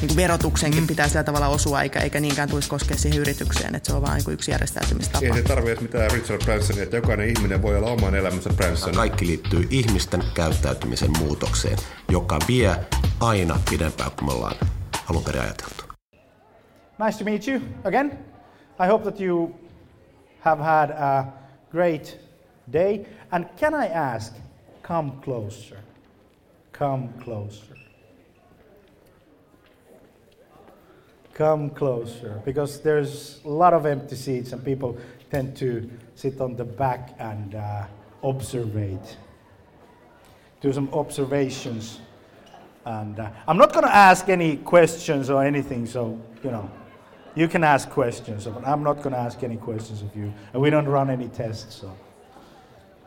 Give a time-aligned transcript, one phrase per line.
[0.00, 0.86] niin kuin verotuksenkin mm.
[0.86, 4.22] pitää sillä tavalla osua, eikä, eikä niinkään tulisi koskea siihen yritykseen, että se on vain
[4.26, 5.26] niin yksi järjestäytymistapa.
[5.26, 8.94] Ei se tarvitse mitään Richard Bransonia, että jokainen ihminen voi olla oman elämänsä Branson.
[8.94, 12.76] Kaikki liittyy ihmisten käyttäytymisen muutokseen, joka vie
[13.20, 14.56] aina pidempään kuin me ollaan
[15.10, 15.84] alun perin ajateltu.
[17.04, 18.18] Nice to meet you again.
[18.84, 19.54] I hope that you
[20.40, 21.24] have had a
[21.70, 22.18] great
[22.72, 23.04] day.
[23.30, 24.34] And can I ask,
[24.82, 25.78] come closer.
[26.78, 27.87] Come closer.
[31.38, 32.42] Come closer.
[32.44, 34.98] Because there's a lot of empty seats, and people
[35.30, 37.86] tend to sit on the back and uh,
[38.24, 39.16] observate.
[40.60, 42.00] Do some observations.
[42.84, 46.68] And uh, I'm not going to ask any questions or anything, so, you know,
[47.36, 50.34] you can ask questions, but I'm not going to ask any questions of you.
[50.52, 51.96] And we don't run any tests, so.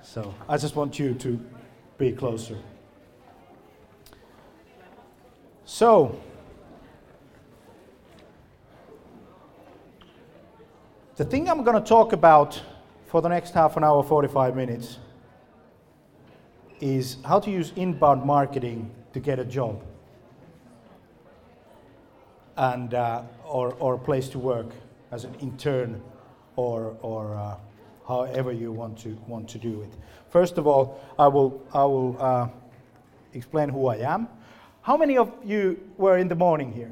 [0.03, 1.37] So I just want you to
[1.97, 2.57] be closer.
[5.65, 6.17] So,
[11.21, 12.59] the thing I'm going to talk about
[13.05, 14.97] for the next half an hour, 45 minutes,
[16.79, 19.83] is how to use inbound marketing to get a job
[22.57, 24.71] and uh, or, or a place to work
[25.11, 26.01] as an intern
[26.55, 27.55] or, or uh,
[28.07, 29.93] however you want to, want to do it.
[30.31, 32.47] First of all, I will, I will uh,
[33.33, 34.27] explain who I am.
[34.81, 36.91] How many of you were in the morning here?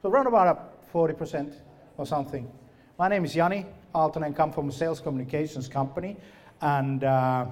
[0.00, 1.52] So around about 40%
[1.96, 2.50] or something.
[2.98, 6.16] My name is Jani Aaltonen and come from a sales communications company.
[6.60, 7.46] And uh,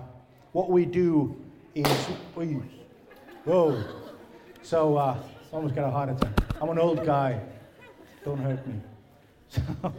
[0.53, 1.37] what we do
[1.75, 1.87] is,
[2.35, 2.61] We,
[3.45, 3.83] whoa.
[4.63, 5.19] So uh,
[5.53, 6.33] got a heart attack.
[6.61, 7.41] I'm an old guy.
[8.25, 8.81] Don't hurt me.
[9.49, 9.63] So,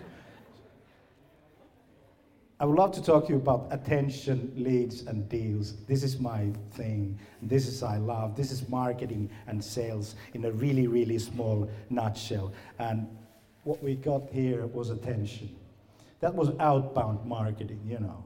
[2.59, 5.73] I would love to talk to you about attention, leads, and deals.
[5.87, 7.19] This is my thing.
[7.41, 8.37] This is I love.
[8.37, 12.53] This is marketing and sales in a really, really small nutshell.
[12.79, 13.07] And
[13.65, 15.53] what we got here was attention.
[16.21, 18.23] That was outbound marketing, you know.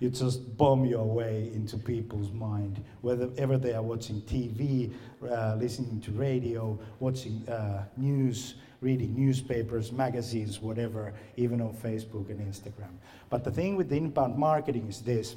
[0.00, 4.92] You just bomb your way into people's mind, whether they are watching TV,
[5.22, 12.40] uh, listening to radio, watching uh, news, reading newspapers, magazines, whatever, even on Facebook and
[12.40, 12.96] Instagram.
[13.28, 15.36] But the thing with the inbound marketing is this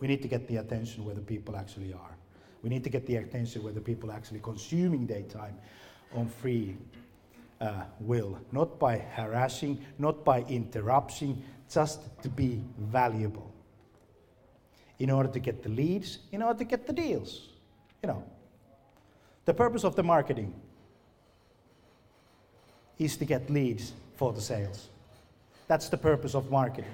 [0.00, 2.16] we need to get the attention where the people actually are.
[2.62, 5.56] We need to get the attention where the people are actually consuming their time
[6.14, 6.76] on free
[7.60, 11.42] uh, will, not by harassing, not by interrupting,
[11.72, 13.52] just to be valuable.
[14.98, 17.50] In order to get the leads, in order to get the deals.
[18.02, 18.24] You know,
[19.44, 20.54] the purpose of the marketing
[22.98, 24.88] is to get leads for the sales.
[25.68, 26.90] That's the purpose of marketing.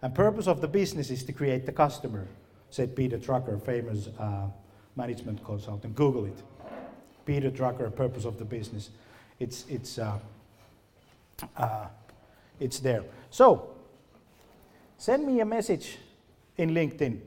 [0.00, 2.26] And purpose of the business is to create the customer,
[2.70, 4.46] said Peter Drucker, famous uh,
[4.96, 5.94] management consultant.
[5.94, 6.42] Google it.
[7.26, 8.90] Peter Drucker, purpose of the business.
[9.38, 10.18] It's, it's, uh,
[11.56, 11.86] uh,
[12.58, 13.04] it's there.
[13.30, 13.70] So,
[14.96, 15.98] send me a message
[16.56, 17.20] in LinkedIn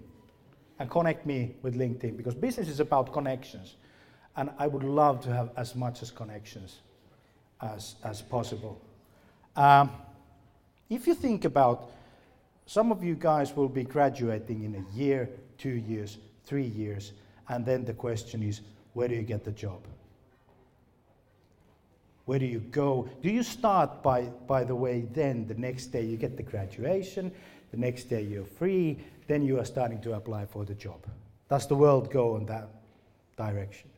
[0.79, 3.75] and connect me with LinkedIn because business is about connections.
[4.35, 6.79] And I would love to have as much as connections
[7.61, 8.81] as, as possible.
[9.55, 9.91] Um,
[10.89, 11.91] if you think about
[12.65, 17.13] some of you guys will be graduating in a year, two years, three years,
[17.49, 18.61] and then the question is
[18.93, 19.81] where do you get the job?
[22.31, 23.09] Where do you go?
[23.21, 27.29] Do you start by, by the way, then the next day you get the graduation,
[27.71, 31.05] the next day you're free, then you are starting to apply for the job?
[31.49, 32.69] Does the world go in that
[33.35, 33.89] direction?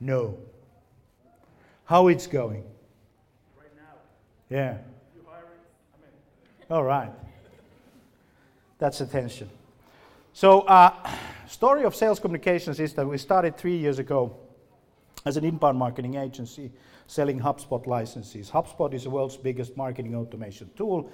[0.00, 0.38] No
[1.84, 2.64] how it's going.
[3.58, 3.98] Right now.
[4.48, 4.78] Yeah.
[5.14, 5.48] You hiring?
[5.92, 6.02] I'm
[6.70, 6.74] in.
[6.74, 7.10] All right.
[8.78, 9.50] That's attention.
[10.32, 10.94] So, uh,
[11.46, 14.34] story of sales communications is that we started three years ago
[15.24, 16.70] as an inbound marketing agency
[17.06, 18.50] selling HubSpot licenses.
[18.50, 21.10] HubSpot is the world's biggest marketing automation tool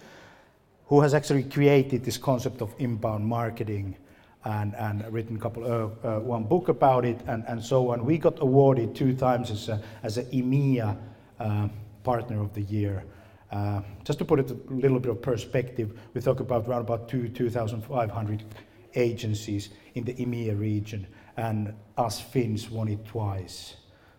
[0.86, 3.96] who has actually created this concept of inbound marketing
[4.44, 8.04] and, and written couple, uh, uh, one book about it and, and so on.
[8.04, 10.96] We got awarded two times as as an EMEA
[11.40, 11.68] uh,
[12.04, 13.04] Partner of the Year.
[13.50, 17.08] Uh, just to put it a little bit of perspective, we talk about around about
[17.08, 18.44] two, 2,500
[18.94, 21.06] agencies in the EMEA region,
[21.36, 23.76] and us Finns won it twice.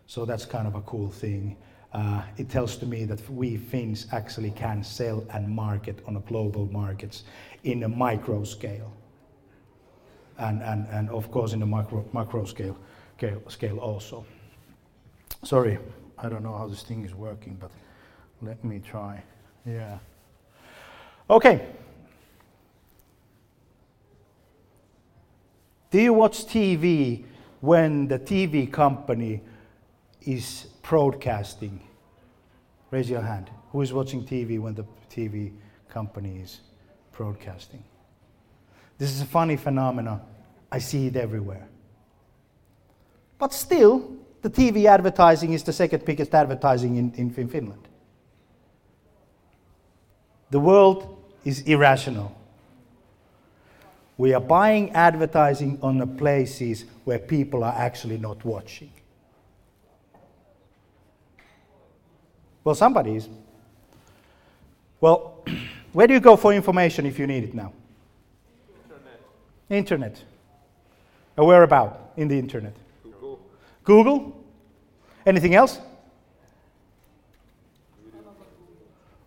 [0.08, 1.58] So that's kind of a cool thing.
[1.94, 6.22] Uh, it tells to me that we Finns actually can sell and market on a
[6.22, 7.24] global markets
[7.64, 8.92] in a micro scale
[10.38, 12.78] and, and, and of course in the macro, macro scale,
[13.18, 14.26] scale, scale also.
[15.44, 15.78] Sorry,
[16.18, 17.72] I don't know how this thing is working, but
[18.42, 19.24] let me try.
[19.66, 19.98] Yeah.
[21.30, 21.66] Okay.
[25.90, 27.24] Do you watch TV
[27.62, 29.42] when the TV company
[30.28, 31.80] is broadcasting?
[32.92, 33.50] Raise your hand.
[33.72, 35.54] Who is watching TV when the TV
[35.90, 36.60] company is
[37.14, 37.84] broadcasting?
[38.98, 40.22] This is a funny phenomenon.
[40.72, 41.68] I see it everywhere.
[43.40, 47.88] But still, the TV advertising is the second biggest advertising in, in, in Finland.
[50.50, 52.36] The world is irrational.
[54.18, 58.92] We are buying advertising on the places where people are actually not watching.
[62.68, 63.30] Well, somebody is.
[65.00, 65.42] Well,
[65.94, 67.72] where do you go for information if you need it now?
[68.84, 69.22] Internet.
[69.70, 70.24] Internet.
[71.38, 72.76] And where about in the internet?
[73.06, 73.40] Google.
[73.86, 74.46] Google?
[75.26, 75.80] Anything else?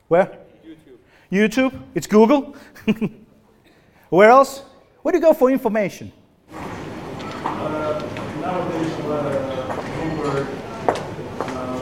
[0.09, 0.39] Where?
[1.33, 1.71] YouTube.
[1.73, 1.83] YouTube?
[1.95, 2.55] It's Google?
[4.11, 4.65] where else?
[5.01, 6.13] Where do you go for information?
[6.53, 8.03] Uh,
[8.43, 10.47] nowadays, uh, Bloomberg,
[11.41, 11.81] uh,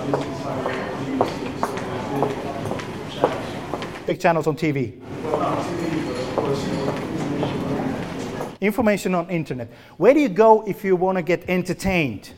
[4.09, 4.95] big channels on TV.
[8.59, 9.69] Information on internet.
[9.99, 12.31] Where do you go if you want to get entertained?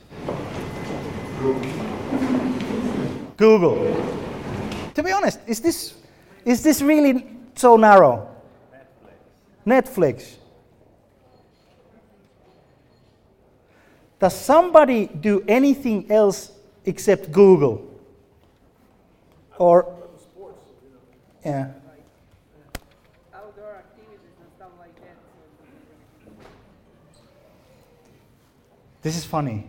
[3.37, 3.77] Google.
[4.95, 5.95] To be honest, is this,
[6.45, 7.25] is this really
[7.55, 8.29] so narrow?
[9.65, 10.17] Netflix.
[10.17, 10.37] Netflix.
[14.19, 16.51] Does somebody do anything else
[16.85, 17.89] except Google?
[19.57, 20.00] Or,
[21.45, 21.69] yeah.
[29.03, 29.67] This is funny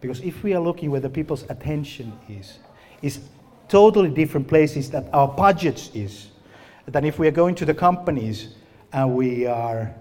[0.00, 2.58] because if we are looking where the people's attention is,
[3.02, 3.20] is
[3.68, 6.28] totally different places that our budgets is
[6.86, 8.54] than if we are going to the companies
[8.92, 9.94] and we are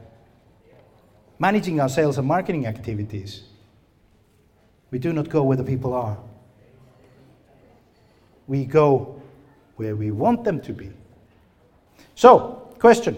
[1.39, 3.43] managing our sales and marketing activities.
[4.91, 6.17] We do not go where the people are.
[8.47, 9.20] We go
[9.81, 10.91] where we want them to be.
[12.13, 13.17] So, question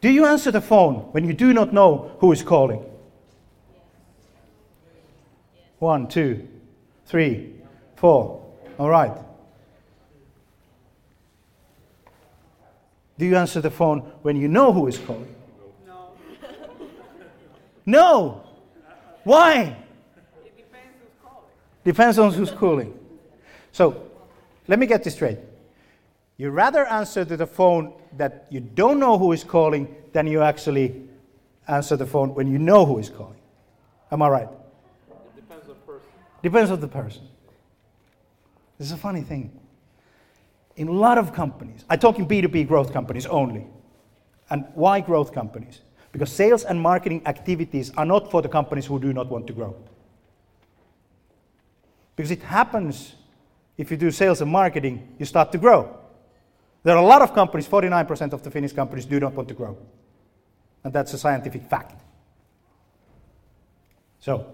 [0.00, 2.84] Do you answer the phone when you do not know who is calling?
[5.78, 6.48] One, two,
[7.06, 7.54] three,
[7.94, 8.44] four.
[8.76, 9.16] All right.
[13.16, 15.32] Do you answer the phone when you know who is calling?
[15.86, 16.10] No.
[17.86, 18.42] no.
[19.22, 19.76] Why?
[20.44, 21.44] It depends who's calling.
[21.84, 22.97] Depends on who's calling.
[23.78, 23.94] So,
[24.66, 25.38] let me get this straight.
[26.36, 30.42] You rather answer to the phone that you don't know who is calling than you
[30.42, 31.04] actually
[31.68, 33.40] answer the phone when you know who is calling.
[34.10, 34.48] Am I right?
[34.48, 36.08] It depends on the person.
[36.42, 37.22] Depends on the person.
[38.78, 39.56] This is a funny thing.
[40.74, 43.64] In a lot of companies, I talk in B2B growth companies only.
[44.50, 45.82] And why growth companies?
[46.10, 49.52] Because sales and marketing activities are not for the companies who do not want to
[49.52, 49.76] grow.
[52.16, 53.14] Because it happens
[53.78, 55.96] if you do sales and marketing, you start to grow.
[56.82, 59.54] There are a lot of companies, 49% of the Finnish companies do not want to
[59.54, 59.78] grow.
[60.84, 62.02] And that's a scientific fact.
[64.20, 64.52] So,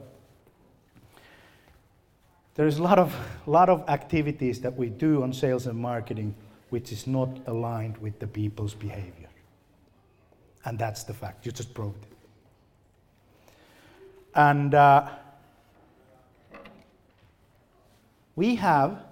[2.54, 3.14] there is a lot of,
[3.46, 6.34] lot of activities that we do on sales and marketing
[6.74, 9.28] which is not aligned with the people's behavior.
[10.64, 11.46] And that's the fact.
[11.46, 12.12] You just proved it.
[14.34, 15.08] And uh,
[18.34, 19.04] we have.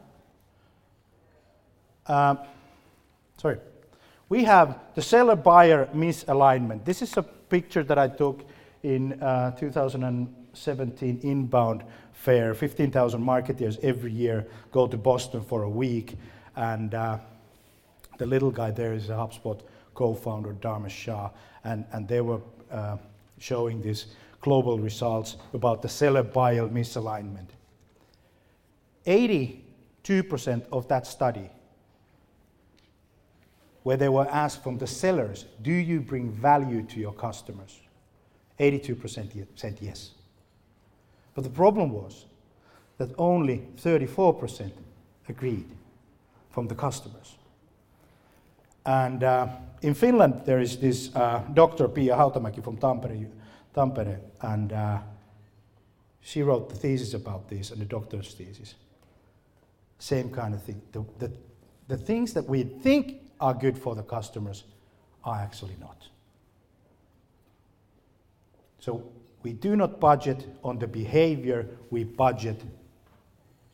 [2.06, 2.36] Uh,
[3.38, 3.58] sorry.
[4.28, 6.84] We have the seller buyer misalignment.
[6.84, 8.44] This is a picture that I took
[8.82, 12.54] in uh, 2017 inbound fair.
[12.54, 16.16] 15,000 marketeers every year go to Boston for a week.
[16.56, 17.18] And uh,
[18.18, 19.60] the little guy there is a HubSpot
[19.94, 21.30] co-founder, Dharmesh Shah,
[21.64, 22.40] and, and they were
[22.70, 22.96] uh,
[23.38, 24.06] showing these
[24.40, 27.48] global results about the seller-buyer misalignment.
[29.06, 29.60] 82%
[30.72, 31.50] of that study,
[33.82, 37.80] where they were asked from the sellers, do you bring value to your customers?
[38.60, 40.12] 82% said yes.
[41.34, 42.26] But the problem was
[42.98, 44.70] that only 34%
[45.28, 45.68] agreed
[46.50, 47.36] from the customers.
[48.84, 49.48] And uh,
[49.80, 51.88] in Finland, there is this uh, Dr.
[51.88, 53.26] Pia Hautamäki from Tampere,
[53.74, 54.98] Tampere and uh,
[56.20, 58.74] she wrote the thesis about this and the doctor's thesis.
[59.98, 60.80] Same kind of thing.
[60.92, 61.32] The, the,
[61.88, 64.62] the things that we think are good for the customers
[65.24, 66.06] are actually not.
[68.78, 69.02] So
[69.42, 72.62] we do not budget on the behavior, we budget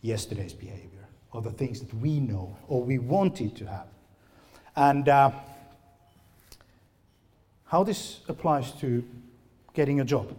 [0.01, 3.87] yesterday's behavior or the things that we know or we wanted to have.
[4.75, 5.33] And uh,
[7.67, 9.05] how this applies to
[9.75, 10.35] getting a job.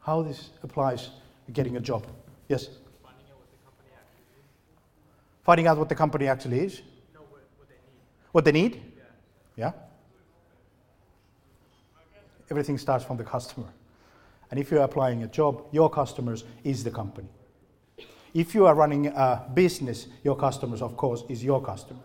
[0.00, 1.10] How this applies
[1.52, 2.06] getting a job.
[2.48, 2.68] Yes?
[5.44, 6.82] Finding out what the company actually is.
[8.32, 8.82] What they need?
[9.56, 9.72] Yeah.
[12.50, 13.68] Everything starts from the customer.
[14.50, 17.28] And if you're applying a job, your customers is the company.
[18.34, 22.02] If you are running a business, your customers, of course, is your customer.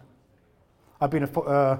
[1.00, 1.78] I've been uh,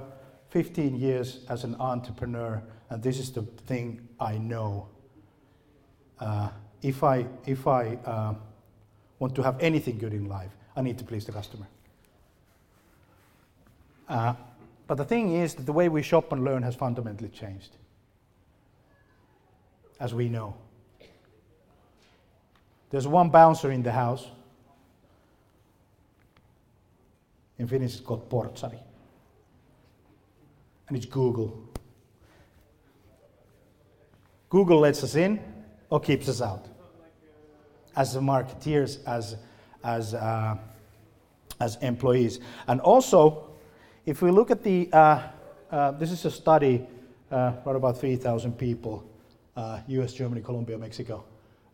[0.50, 4.90] 15 years as an entrepreneur, and this is the thing I know.
[6.20, 6.50] Uh,
[6.82, 8.34] if I, if I uh,
[9.20, 11.68] want to have anything good in life, I need to please the customer.
[14.10, 14.34] Uh,
[14.88, 17.78] but the thing is that the way we shop and learn has fundamentally changed,
[20.00, 20.56] as we know.
[22.90, 24.28] There's one bouncer in the house.
[27.58, 28.80] In Finnish, it's called portsari.
[30.88, 31.70] And it's Google.
[34.50, 35.40] Google lets us in
[35.90, 36.68] or keeps us out.
[37.96, 39.36] As marketeers, as,
[39.84, 40.58] as, uh,
[41.60, 42.40] as employees.
[42.68, 43.50] And also,
[44.06, 45.28] if we look at the, uh,
[45.72, 46.88] uh, this is a study,
[47.32, 49.06] uh, for about 3,000 people,
[49.88, 51.24] US, uh, Germany, Colombia, Mexico.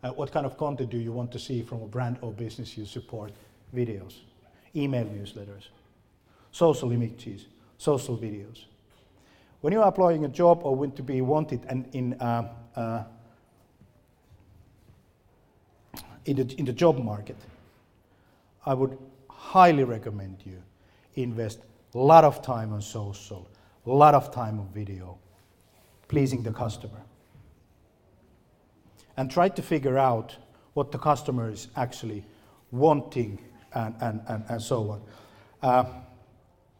[0.02, 2.78] Uh, what kind of content do you want to see from a brand or business
[2.78, 3.32] you support?
[3.74, 4.20] Videos,
[4.76, 5.68] email newsletters,
[6.52, 7.46] social images,
[7.76, 8.66] social videos.
[9.60, 13.04] When you are applying a job or want to be wanted and in, uh,
[16.28, 17.36] in, the, in the job market,
[18.66, 18.98] I would
[19.30, 20.62] highly recommend you
[21.14, 21.58] invest
[21.94, 23.48] a lot of time on social,
[23.86, 25.18] a lot of time on video,
[26.06, 27.00] pleasing the customer.
[29.16, 30.36] And try to figure out
[30.74, 32.24] what the customer is actually
[32.70, 33.38] wanting
[33.72, 35.02] and, and, and, and so on.
[35.62, 35.84] Uh,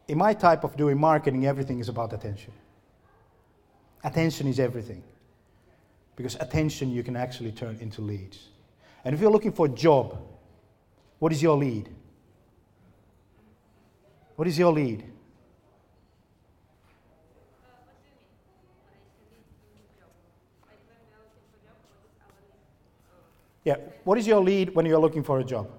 [0.07, 2.53] in my type of doing marketing, everything is about attention.
[4.03, 5.03] Attention is everything.
[6.15, 8.49] Because attention you can actually turn into leads.
[9.03, 10.17] And if you're looking for a job,
[11.19, 11.89] what is your lead?
[14.35, 15.03] What is your lead?
[23.65, 25.69] Yeah, what is your lead when you're looking for a job?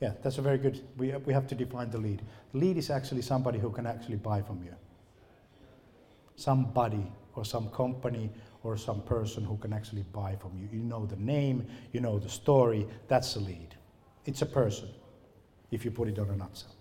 [0.00, 0.80] Yeah, that's a very good.
[0.96, 2.22] We, we have to define the lead.
[2.52, 4.74] Lead is actually somebody who can actually buy from you
[6.36, 8.30] somebody or some company
[8.62, 10.68] or some person who can actually buy from you.
[10.72, 13.74] You know the name, you know the story, that's a lead.
[14.24, 14.88] It's a person,
[15.70, 16.74] if you put it on a nutshell.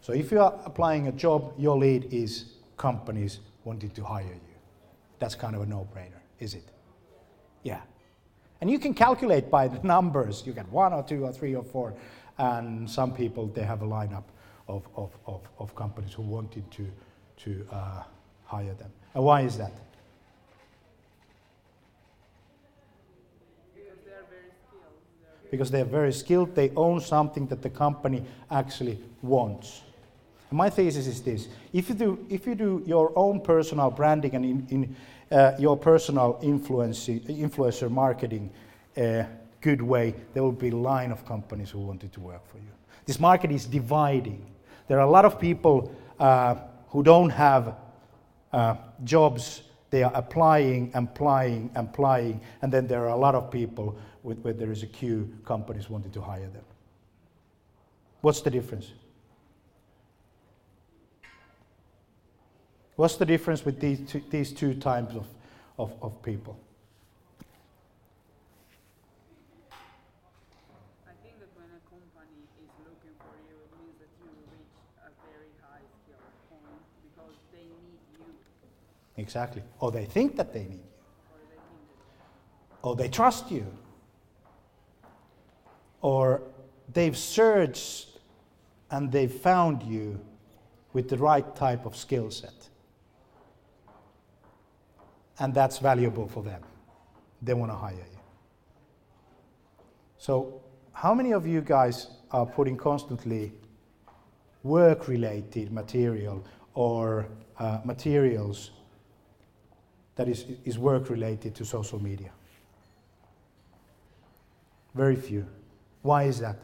[0.00, 4.54] So if you are applying a job, your lead is companies wanting to hire you.
[5.18, 6.64] That's kind of a no-brainer, is it?
[7.62, 7.80] Yeah.
[8.60, 10.42] And you can calculate by the numbers.
[10.46, 11.94] You get one or two or three or four.
[12.38, 14.24] And some people, they have a lineup
[14.68, 16.86] of, of, of, of companies who wanted to
[17.44, 18.02] to uh,
[18.44, 18.90] hire them.
[19.14, 19.72] And why is that?
[23.74, 28.24] Because they're very skilled, Because they are very skilled, they own something that the company
[28.50, 29.82] actually wants.
[30.50, 34.34] And my thesis is this if you do, if you do your own personal branding
[34.34, 34.96] and in, in
[35.30, 38.50] uh, your personal influence, influencer marketing
[38.96, 39.24] uh,
[39.60, 42.70] good way, there will be a line of companies who wanted to work for you.
[43.04, 44.44] This market is dividing.
[44.88, 46.56] There are a lot of people uh,
[46.88, 47.76] who don't have
[48.52, 53.34] uh, jobs, they are applying, and applying, and applying, and then there are a lot
[53.34, 56.64] of people with, where there is a queue, companies wanting to hire them.
[58.20, 58.92] What's the difference?
[63.00, 65.26] What's the difference with these two, these two types of,
[65.78, 66.60] of, of people?
[71.08, 74.76] I think that when a company is looking for you, it means that you reach
[75.00, 78.22] a very high skill point because they need you.
[79.16, 79.62] Exactly.
[79.78, 81.40] Or they think that they need you.
[82.82, 83.64] Or they trust you.
[86.02, 86.42] Or
[86.92, 88.18] they've searched
[88.90, 90.20] and they've found you
[90.92, 92.69] with the right type of skill set.
[95.40, 96.62] And that's valuable for them.
[97.42, 98.20] They want to hire you.
[100.18, 100.60] So,
[100.92, 103.52] how many of you guys are putting constantly
[104.62, 106.44] work related material
[106.74, 107.26] or
[107.58, 108.70] uh, materials
[110.16, 112.30] that is, is work related to social media?
[114.94, 115.46] Very few.
[116.02, 116.58] Why is that?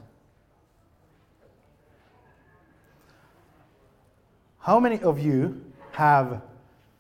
[4.59, 6.43] How many of you have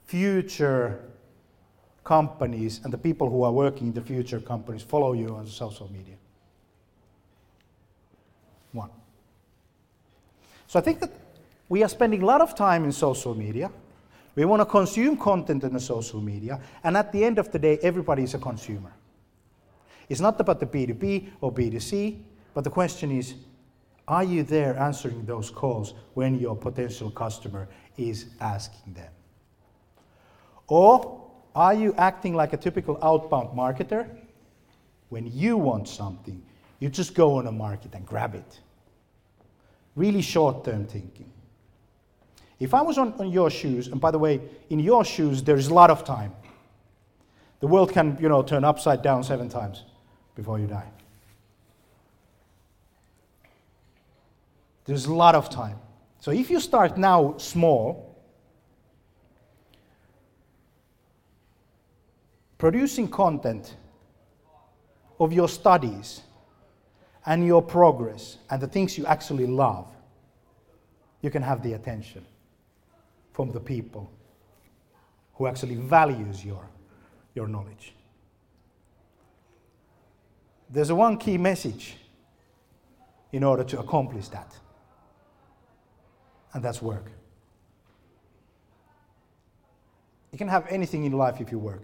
[0.07, 1.03] future
[2.07, 5.91] companies and the people who are working in the future companies follow you on social
[5.93, 6.15] media?
[8.73, 8.91] One.
[10.69, 11.11] So I think that
[11.69, 13.71] we are spending a lot of time in social media.
[14.37, 17.59] We want to consume content in the social media, and at the end of the
[17.59, 18.93] day, everybody is a consumer.
[20.09, 22.21] It's not about the B2B or B2C,
[22.55, 23.35] but the question is
[24.07, 29.11] are you there answering those calls when your potential customer is asking them?
[30.69, 31.26] Or
[31.57, 34.07] are you acting like a typical outbound marketer?
[35.09, 36.43] When you want something,
[36.81, 38.61] you just go on a market and grab it.
[39.95, 41.33] Really short term thinking.
[42.61, 45.69] If I was on, on your shoes, and by the way, in your shoes, there's
[45.69, 46.33] a lot of time.
[47.61, 49.85] The world can, you know, turn upside down seven times
[50.35, 50.91] before you die.
[54.85, 55.79] There's a lot of time.
[56.21, 58.06] So if you start now small,
[62.59, 63.77] producing content
[65.19, 66.23] of your studies
[67.25, 69.91] and your progress and the things you actually love,
[71.23, 72.25] you can have the attention
[73.33, 74.11] from the people
[75.35, 76.67] who actually values your,
[77.35, 77.95] your knowledge.
[80.71, 81.97] There's one key message
[83.33, 84.57] in order to accomplish that.
[86.55, 87.11] And that's work.
[90.33, 91.83] You can have anything in life if you work.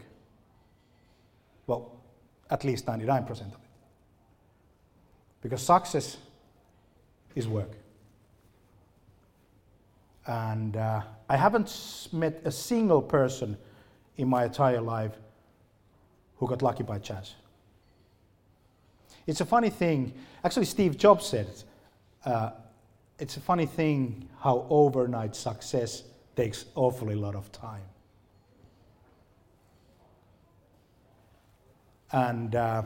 [2.53, 3.55] At least 99% of it.
[5.41, 6.19] Because success
[7.35, 7.71] is work.
[10.27, 13.57] And uh, I haven't met a single person
[14.19, 15.13] in my entire life
[16.37, 17.35] who got lucky by chance.
[19.27, 20.13] It's a funny thing.
[20.45, 21.65] Actually, Steve Jobs said it.
[22.23, 22.51] Uh,
[23.19, 26.03] it's a funny thing how overnight success
[26.37, 27.83] takes awfully lot of time.
[32.13, 32.83] And uh,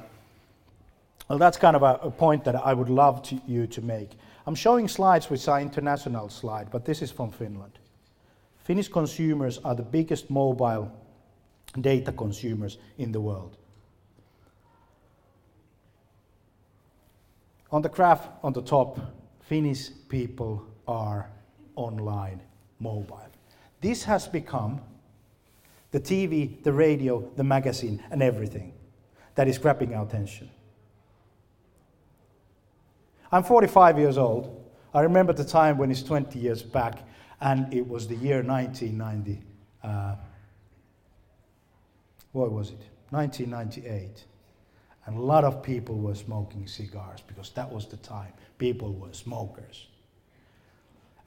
[1.29, 4.13] well, that's kind of a, a, point that I would love to, you to make.
[4.47, 7.79] I'm showing slides which are international slide, but this is from Finland.
[8.59, 10.91] Finnish consumers are the biggest mobile
[11.81, 13.57] data consumers in the world.
[17.73, 19.01] On the graph on the top,
[19.41, 21.29] Finnish people are
[21.75, 22.41] online,
[22.79, 23.29] mobile.
[23.81, 24.81] This has become
[25.91, 28.73] the TV, the radio, the magazine, and everything
[29.37, 30.51] that is grabbing our attention.
[33.31, 34.65] I'm 45 years old.
[34.93, 37.07] I remember the time when it's 20 years back,
[37.41, 39.43] and it was the year 1990.
[39.83, 40.17] Uh,
[42.33, 42.81] what was it?
[43.11, 44.25] 1998.
[45.05, 49.13] And a lot of people were smoking cigars because that was the time people were
[49.13, 49.87] smokers.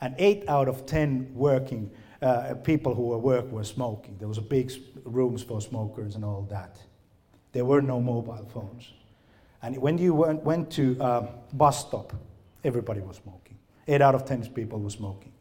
[0.02, 1.92] And eight out of ten working
[2.22, 4.18] uh, people who were work were smoking.
[4.18, 4.72] There was a big
[5.04, 6.78] rooms for smokers and all that.
[7.52, 8.94] There were no mobile phones.
[9.62, 12.14] And when you went, went to a bus stop,
[12.64, 13.58] everybody was smoking.
[13.88, 15.34] Eight out of ten people were smoking.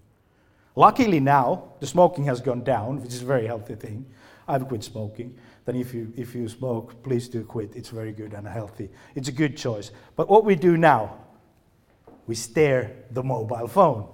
[0.75, 4.07] Luckily now, the smoking has gone down, which is a very healthy thing.
[4.47, 5.37] I've quit smoking.
[5.67, 7.77] Then if you, if you smoke, please do quit.
[7.77, 8.89] It's very good and healthy.
[9.15, 9.91] It's a good choice.
[10.17, 11.19] But what we do now,
[12.27, 14.09] we stare the mobile phone.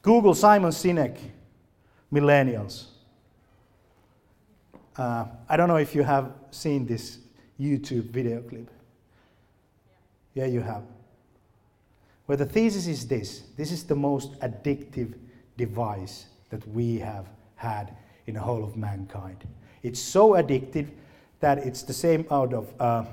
[0.00, 1.18] Google Simon Sinek,
[2.10, 2.86] millennials.
[4.96, 7.18] Uh, I don't know if you have seen this
[7.58, 8.70] YouTube video clip.
[10.34, 10.82] Yeah, you have.
[12.26, 15.14] Where the thesis is this this is the most addictive
[15.56, 17.26] device that we have
[17.56, 19.44] had in the whole of mankind.
[19.82, 20.88] It's so addictive
[21.40, 23.04] that it's the same out of uh,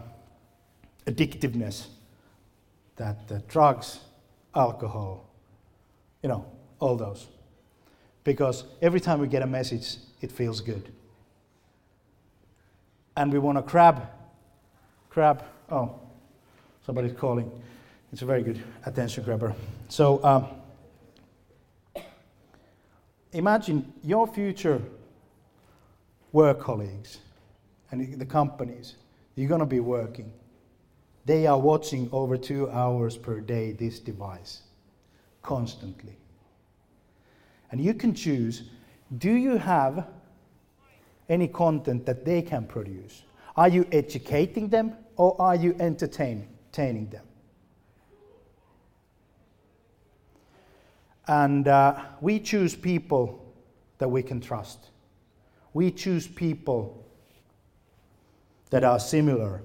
[1.06, 1.88] addictiveness
[2.98, 4.00] that uh, drugs,
[4.54, 5.26] alcohol,
[6.22, 6.46] you know,
[6.80, 7.28] all those.
[8.24, 10.92] Because every time we get a message, it feels good.
[13.18, 14.08] And we want to grab,
[15.10, 16.00] grab, oh,
[16.86, 17.52] somebody's calling.
[18.14, 19.56] It's a very good attention grabber.
[19.90, 20.46] So um,
[23.34, 24.80] imagine your future
[26.32, 27.18] work colleagues
[27.90, 28.96] and the companies
[29.36, 30.32] you're going to be working.
[31.26, 34.62] They are watching over two hours per day this device
[35.42, 36.16] constantly.
[37.72, 38.64] And you can choose
[39.18, 40.06] do you have
[41.30, 43.24] any content that they can produce?
[43.56, 47.24] Are you educating them or are you entertaining them?
[51.28, 53.54] And uh, we choose people
[53.98, 54.90] that we can trust.
[55.74, 57.06] We choose people
[58.70, 59.64] that are similar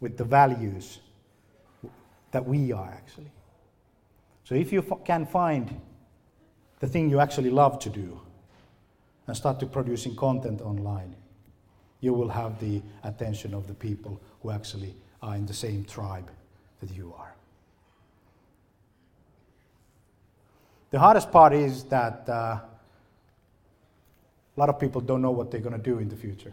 [0.00, 1.00] with the values
[2.30, 3.30] that we are actually.
[4.44, 5.80] So if you f- can find
[6.80, 8.20] the thing you actually love to do
[9.26, 11.14] and start to producing content online,
[12.00, 16.28] you will have the attention of the people who actually are in the same tribe
[16.80, 17.34] that you are.
[20.90, 22.60] The hardest part is that uh, a
[24.56, 26.52] lot of people don't know what they're going to do in the future.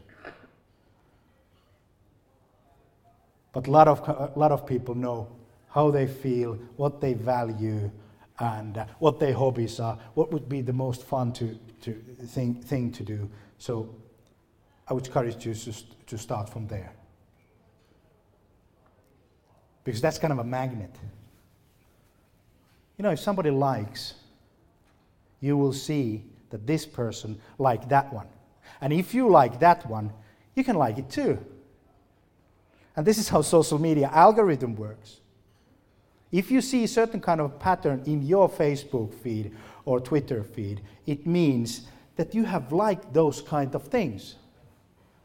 [3.51, 5.27] But a lot of, a lot of people know
[5.69, 7.91] how they feel, what they value,
[8.39, 11.93] and uh, what their hobbies are, what would be the most fun to, to
[12.28, 13.30] thing, thing to do.
[13.58, 13.93] So
[14.88, 15.73] I would encourage you to,
[16.08, 16.91] to start from there.
[19.84, 20.95] Because that's kind of a magnet.
[22.97, 24.13] You know, if somebody likes,
[25.41, 28.28] you will see that this person liked that one.
[28.82, 30.12] And if you like that one,
[30.56, 31.43] you can like it too.
[32.95, 35.21] And this is how social media algorithm works.
[36.32, 40.82] If you see a certain kind of pattern in your Facebook feed or Twitter feed,
[41.08, 41.88] it means
[42.18, 44.36] that you have liked those kind of things.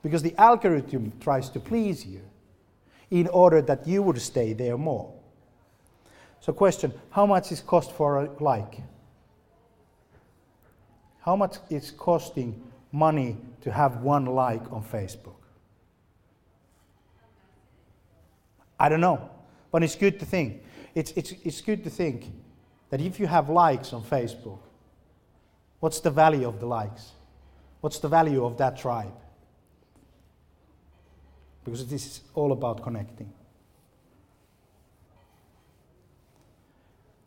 [0.03, 2.23] Because the algorithm tries to please you
[3.11, 5.13] in order that you would stay there more.
[6.41, 8.81] So question, how much is cost for a like?
[11.21, 12.63] How much is costing
[12.93, 15.37] money to have one like on Facebook?
[18.79, 19.31] I don't know.
[19.73, 20.63] But it's good to think.
[20.95, 22.31] It's, it's, it's good to think
[22.91, 24.61] that if you have likes on Facebook,
[25.81, 27.11] what's the value of the likes?
[27.81, 29.13] What's the value of that tribe?
[31.65, 33.33] Because this is all about connecting.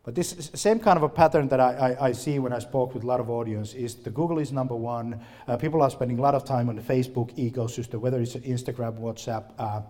[0.07, 2.93] But this same kind of a pattern that I, I, I, see when I spoke
[2.93, 5.19] with a lot of audience is the Google is number one.
[5.45, 9.01] Uh, people are spending a lot of time on the Facebook ecosystem, whether it's Instagram,
[9.01, 9.81] WhatsApp, uh,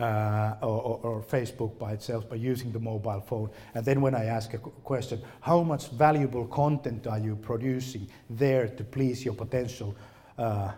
[0.00, 3.50] uh, or, or, Facebook by itself by using the mobile phone.
[3.74, 8.68] And then when I ask a question, how much valuable content are you producing there
[8.68, 9.94] to please your potential
[10.38, 10.72] uh,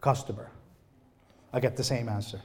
[0.00, 0.50] customer?
[1.52, 2.40] I get the same answer.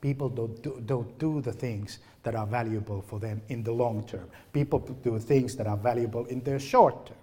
[0.00, 4.06] People don't do, don't do the things that are valuable for them in the long
[4.06, 4.28] term.
[4.52, 7.16] People do things that are valuable in their short term.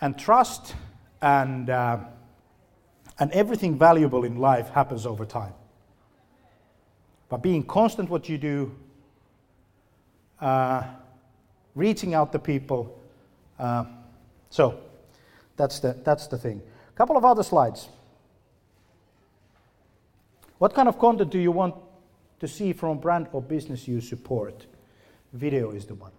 [0.00, 0.74] And trust
[1.22, 1.98] and uh,
[3.18, 5.52] and everything valuable in life happens over time.
[7.28, 8.74] But being constant what you do,
[10.40, 10.82] uh,
[11.74, 13.00] reaching out to people.
[13.58, 13.84] Uh,
[14.50, 14.78] so
[15.56, 16.60] that's the, that's the thing.
[16.88, 17.88] A couple of other slides.
[20.58, 21.74] What kind of content do you want
[22.40, 24.66] to see from a brand or business you support?
[25.32, 26.12] Video is the one.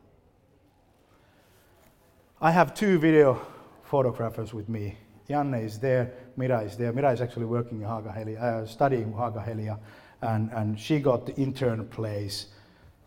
[2.42, 3.42] I have two video
[3.84, 4.98] photographers with me
[5.30, 6.92] Janne is there, Mira is there.
[6.92, 9.80] Mira is actually working in Haaga-Helia, uh, studying Haaga-Helia,
[10.22, 12.48] and, and she got the intern place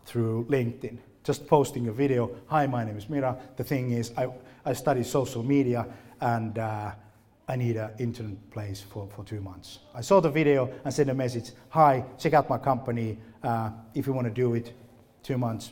[0.05, 0.97] through LinkedIn.
[1.23, 2.31] Just posting a video.
[2.47, 3.37] Hi, my name is Mira.
[3.57, 4.29] The thing is, I,
[4.65, 5.85] I study social media
[6.21, 6.91] and uh,
[7.47, 9.79] I need an intern place for, for two months.
[9.93, 13.17] I saw the video and sent a message Hi, check out my company.
[13.43, 14.73] Uh, if you want to do it,
[15.23, 15.71] two months,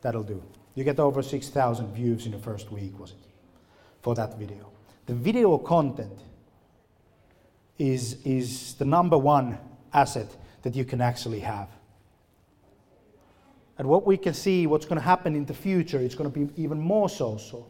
[0.00, 0.42] that'll do.
[0.74, 3.16] You get over 6,000 views in the first week, was it?
[4.02, 4.70] For that video
[5.10, 6.20] the video content
[7.80, 9.58] is, is the number one
[9.94, 10.28] asset
[10.62, 11.68] that you can actually have.
[13.78, 16.38] And what we can see, what's going to happen in the future, it's going to
[16.38, 17.38] be even more so.
[17.38, 17.66] so.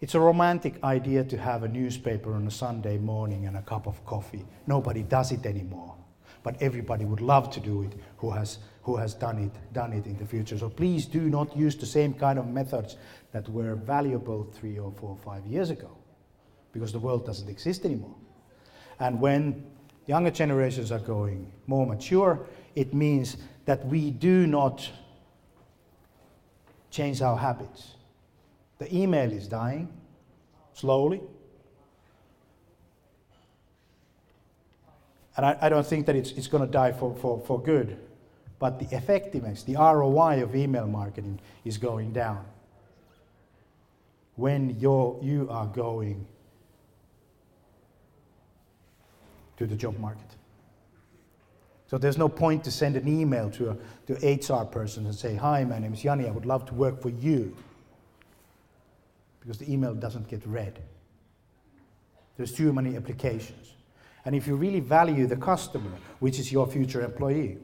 [0.00, 3.88] It's a romantic idea to have a newspaper on a Sunday morning and a cup
[3.88, 4.46] of coffee.
[4.68, 5.96] Nobody does it anymore.
[6.44, 10.06] But everybody would love to do it who has, who has done, it, done it
[10.06, 10.56] in the future.
[10.56, 12.96] So please do not use the same kind of methods
[13.32, 15.97] that were valuable three or four or five years ago
[16.78, 18.14] because the world doesn't exist anymore.
[19.00, 19.64] And when
[20.06, 24.88] younger generations are going more mature, it means that we do not
[26.90, 27.94] change our habits.
[28.78, 29.92] The email is dying
[30.72, 31.20] slowly.
[35.36, 37.98] And I, I don't think that it's, it's going to die for, for, for good.
[38.58, 42.44] But the effectiveness, the ROI of email marketing is going down
[44.38, 46.24] when you're, you are going
[49.58, 50.36] to the job market.
[51.88, 55.34] So there's no point to send an email to a to HR person and say,
[55.34, 56.26] "Hi, my name is Jani.
[56.26, 57.56] I would love to work for you,"
[59.40, 60.78] because the email doesn't get read.
[62.36, 63.74] There's too many applications,
[64.24, 65.90] and if you really value the customer,
[66.20, 67.58] which is your future employee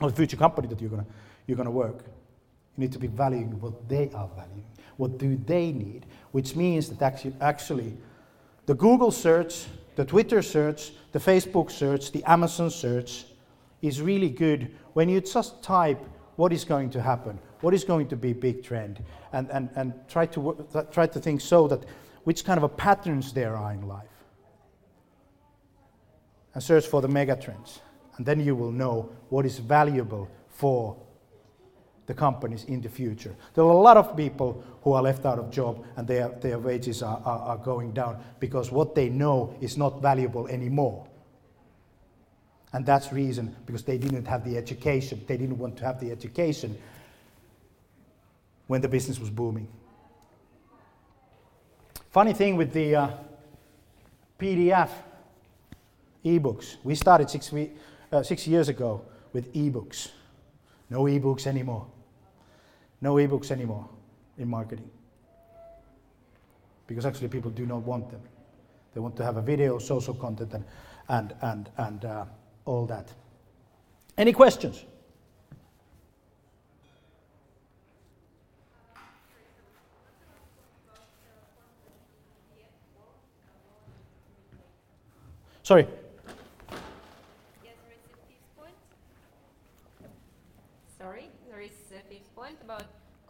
[0.00, 1.06] or future company that you're gonna
[1.46, 2.04] you're gonna work,
[2.76, 4.64] you need to be valuing what they are valuing.
[4.96, 6.06] What do they need?
[6.32, 7.96] Which means that actually, actually
[8.66, 9.66] the Google search
[9.98, 13.24] the Twitter search, the Facebook search, the Amazon search
[13.82, 15.98] is really good when you just type
[16.36, 19.92] what is going to happen, what is going to be big trend, and, and, and
[20.08, 21.84] try, to, try to think so that
[22.22, 24.06] which kind of a patterns there are in life.
[26.54, 27.80] And search for the megatrends.
[28.18, 30.96] And then you will know what is valuable for
[32.08, 33.36] the companies in the future.
[33.54, 36.58] There are a lot of people who are left out of job and their, their
[36.58, 41.06] wages are, are, are going down because what they know is not valuable anymore.
[42.72, 45.22] And that's reason because they didn't have the education.
[45.26, 46.78] They didn't want to have the education
[48.68, 49.68] when the business was booming.
[52.10, 53.10] Funny thing with the uh,
[54.40, 54.88] PDF
[56.24, 57.70] ebooks, we started six, we,
[58.10, 59.02] uh, six years ago
[59.34, 60.08] with ebooks.
[60.88, 61.86] No ebooks anymore.
[63.00, 63.88] No ebooks anymore
[64.38, 64.90] in marketing.
[66.86, 68.20] Because actually, people do not want them.
[68.94, 70.64] They want to have a video, social content, and,
[71.08, 72.24] and, and, and uh,
[72.64, 73.12] all that.
[74.16, 74.84] Any questions?
[85.62, 85.86] Sorry.
[90.98, 92.84] Sorry, there is a fifth point about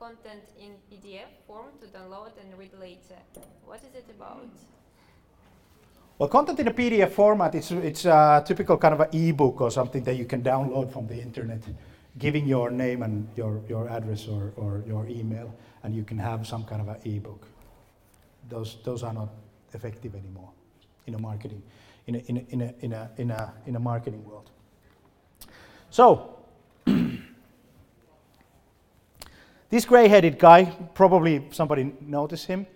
[0.08, 3.20] content in PDF form to download and read later.
[3.66, 4.48] What is it about?
[6.18, 9.70] Well, content in a PDF format, it's, it's a typical kind of an ebook or
[9.70, 11.62] something that you can download from the internet,
[12.16, 16.46] giving your name and your, your address or, or your email, and you can have
[16.46, 17.46] some kind of an ebook.
[18.48, 19.28] Those, those are not
[19.74, 20.50] effective anymore
[21.06, 21.62] in a marketing,
[22.06, 24.50] in a, in a, in a, in a, in a, in a marketing world.
[25.90, 26.37] So,
[29.70, 32.66] this gray headed guy, probably somebody noticed him,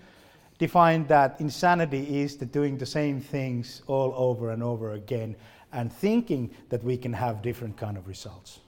[0.58, 5.34] defined that insanity is the doing the same things all over and over again
[5.72, 8.60] and thinking that we can have different kind of results.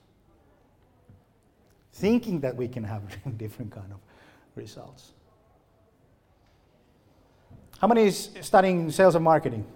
[1.93, 3.03] Thinking that we can have
[3.39, 3.99] different kind of
[4.55, 5.13] results.
[7.79, 9.67] How many is studying sales and marketing?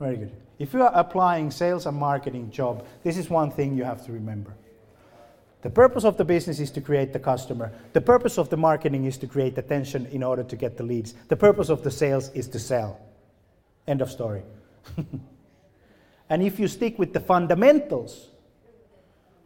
[0.00, 0.47] Very good.
[0.58, 4.12] If you are applying sales and marketing job, this is one thing you have to
[4.12, 4.54] remember.
[5.62, 7.72] The purpose of the business is to create the customer.
[7.92, 11.14] The purpose of the marketing is to create attention in order to get the leads.
[11.28, 13.00] The purpose of the sales is to sell.
[13.86, 14.42] End of story.
[16.30, 18.28] and if you stick with the fundamentals,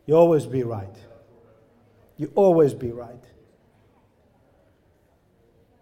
[0.06, 0.96] you always be right.
[2.18, 3.24] You always be right.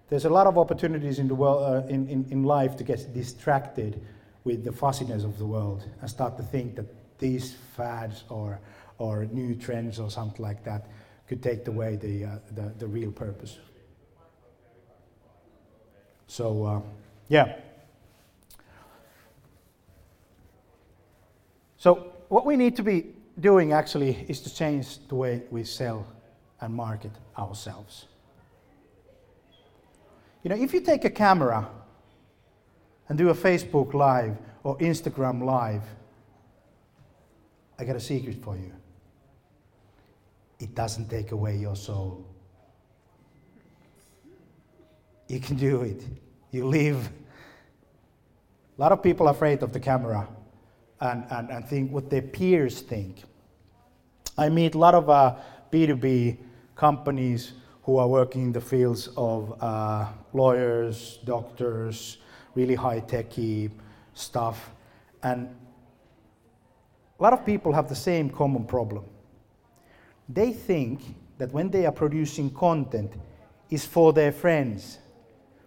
[0.09, 3.13] There's a lot of opportunities in the world, uh, in, in, in life to get
[3.15, 4.01] distracted
[4.45, 6.87] with the fussiness of the world and start to think that
[7.19, 8.61] these fads or,
[8.99, 10.87] or new trends or something like that
[11.29, 13.59] could take away the, uh, the, the, real purpose.
[16.27, 16.81] So, uh,
[17.29, 17.57] yeah.
[21.77, 26.07] So, what we need to be doing actually is to change the way we sell
[26.61, 28.07] and market ourselves.
[30.43, 31.69] You know, if you take a camera
[33.11, 35.83] and do a Facebook Live or Instagram Live,
[37.77, 38.73] I got a secret for you.
[40.61, 42.25] It doesn't take away your soul.
[45.27, 46.05] You can do it.
[46.53, 47.11] You live.
[48.79, 50.29] A lot of people are afraid of the camera
[51.01, 53.25] and, and, and think what their peers think.
[54.39, 55.35] I meet a lot of uh,
[55.73, 56.37] B2B
[56.77, 62.19] companies who are working in the fields of uh, lawyers, doctors,
[62.55, 63.71] really high techy
[64.15, 64.71] stuff.
[65.23, 65.55] And
[67.19, 69.05] a lot of people have the same common problem.
[70.29, 71.01] They think
[71.39, 73.13] that when they are producing content
[73.71, 74.99] is for their friends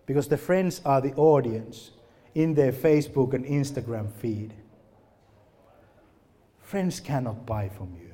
[0.06, 1.92] because the friends are the audience
[2.36, 4.54] in their Facebook and Instagram feed.
[6.60, 8.10] Friends cannot buy from you.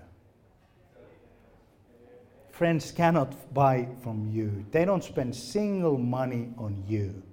[2.52, 4.66] Friends cannot buy from you.
[4.72, 7.24] They don't spend single money on you.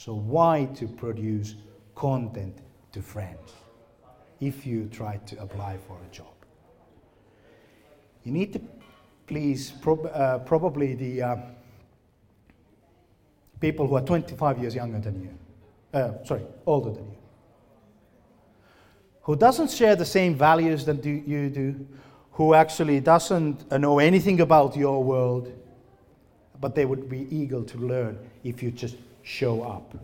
[0.00, 1.56] So why to produce
[1.94, 2.56] content
[2.92, 3.52] to friends
[4.40, 6.32] if you try to apply for a job?
[8.24, 8.62] You need to
[9.26, 11.36] please prob- uh, probably the uh,
[13.60, 15.38] people who are 25 years younger than you,
[15.92, 17.18] uh, sorry, older than you,
[19.20, 21.86] who doesn't share the same values that do, you do,
[22.32, 25.52] who actually doesn't know anything about your world,
[26.58, 28.96] but they would be eager to learn if you just
[29.30, 29.94] show up.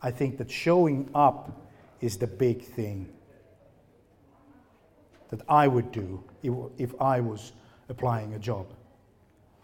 [0.00, 1.50] I think that showing up
[2.00, 3.08] is the big thing
[5.30, 7.52] that I would do if, if I was
[7.88, 8.66] applying a job.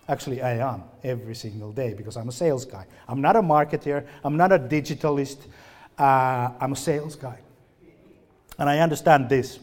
[0.09, 2.87] Actually, I am every single day because I'm a sales guy.
[3.09, 5.39] I'm not a marketer, I'm not a digitalist,
[5.97, 7.39] uh, I'm a sales guy.
[8.59, 9.61] And I understand this.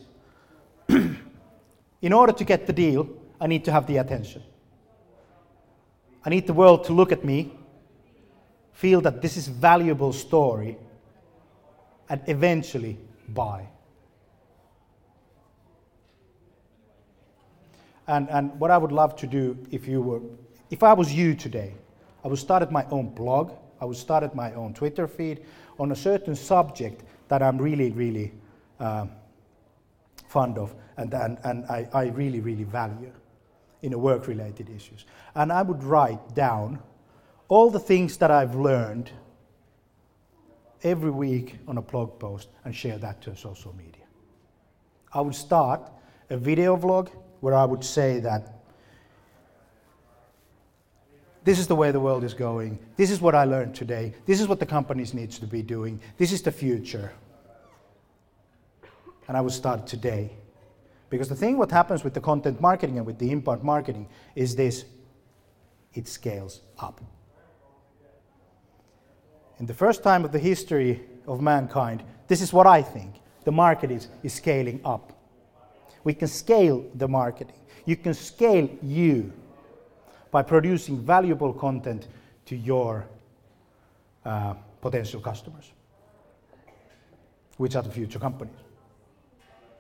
[2.01, 3.10] In order to get the deal,
[3.41, 4.43] I need to have the attention.
[6.23, 7.58] I need the world to look at me,
[8.79, 10.77] feel that this is valuable story,
[12.07, 13.67] and eventually buy.
[18.07, 20.21] And, and what I would love to do if you were,
[20.69, 21.73] if I was you today,
[22.23, 25.41] I would start at my own blog, I would start at my own Twitter feed
[25.77, 28.31] on a certain subject that I'm really, really
[28.79, 29.07] uh,
[30.29, 33.11] fond of and, and, and I, I really, really value
[33.81, 35.03] in a work related issues.
[35.35, 36.79] And I would write down
[37.49, 39.12] all the things that I've learned
[40.83, 44.05] every week on a blog post and share that to social media.
[45.12, 45.81] I would start
[46.29, 47.09] a video vlog
[47.41, 48.53] where I would say that
[51.43, 52.77] this is the way the world is going.
[52.95, 54.13] This is what I learned today.
[54.27, 55.99] This is what the companies needs to be doing.
[56.17, 57.12] This is the future.
[59.27, 60.31] And I would start today.
[61.09, 64.55] Because the thing what happens with the content marketing and with the inbound marketing is
[64.55, 64.85] this
[65.95, 67.01] it scales up.
[69.59, 73.15] In the first time of the history of mankind, this is what I think.
[73.43, 75.13] The market is, is scaling up.
[76.03, 77.55] We can scale the marketing.
[77.85, 79.33] You can scale you
[80.31, 82.07] by producing valuable content
[82.45, 83.05] to your
[84.25, 85.71] uh, potential customers,
[87.57, 88.55] which are the future companies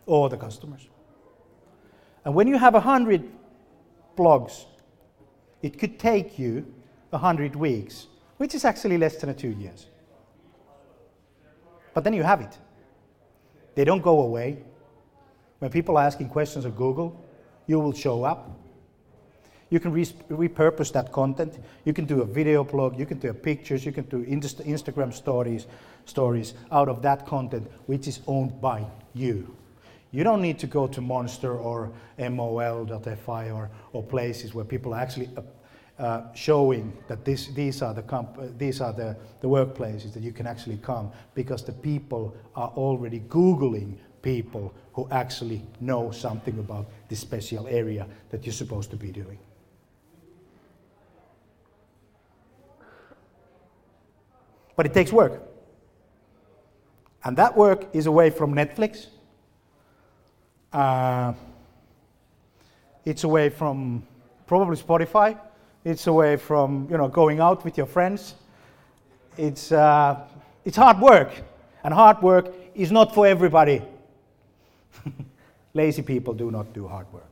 [0.05, 0.87] or the customers.
[2.25, 3.29] And when you have 100
[4.17, 4.65] blogs,
[5.61, 6.65] it could take you
[7.11, 8.07] 100 weeks,
[8.39, 9.87] which is actually less than a two years.
[11.93, 12.57] But then you have it.
[13.75, 14.63] They don't go away.
[15.59, 17.21] When people are asking questions on Google,
[17.67, 18.49] you will show up.
[19.69, 21.59] You can re- repurpose that content.
[21.83, 22.97] You can do a video blog.
[22.97, 23.85] You can do pictures.
[23.85, 25.67] You can do Insta- Instagram stories,
[26.05, 29.53] stories out of that content, which is owned by you.
[30.11, 35.01] You don't need to go to Monster or MOL.fi or, or places where people are
[35.01, 35.29] actually
[35.99, 40.23] uh, showing that this, these are, the, comp- uh, these are the, the workplaces that
[40.23, 46.57] you can actually come because the people are already Googling people who actually know something
[46.59, 49.37] about this special area that you're supposed to be doing.
[54.75, 55.43] But it takes work.
[57.25, 59.07] And that work is away from Netflix.
[60.71, 61.33] Uh,
[63.03, 64.07] it's away from
[64.47, 65.37] probably Spotify.
[65.83, 68.35] It's away from you know going out with your friends.
[69.37, 70.27] It's uh,
[70.65, 71.31] it's hard work,
[71.83, 73.81] and hard work is not for everybody.
[75.73, 77.31] lazy people do not do hard work.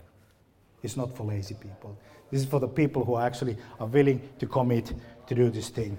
[0.83, 1.97] It's not for lazy people.
[2.31, 4.93] This is for the people who actually are willing to commit
[5.27, 5.97] to do this thing.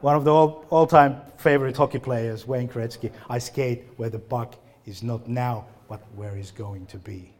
[0.00, 4.54] One of the all time favorite hockey players, Wayne Gretzky, I skate where the puck
[4.84, 7.32] is not now, but where it's going to be.